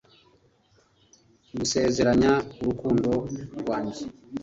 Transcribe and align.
kugusezeranya 1.45 2.31
urukundo 2.61 3.09
rwanjye 3.61 4.03